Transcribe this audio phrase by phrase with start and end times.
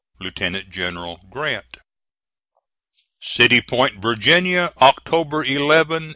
[0.19, 1.77] "LIEUTENANT GENERAL GRANT."
[3.19, 6.09] "CITY POINT, VIRGINIA, "October 11,1864 11.